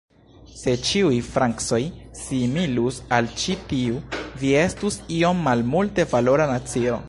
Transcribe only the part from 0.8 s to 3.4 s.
ĉiuj Francoj similus al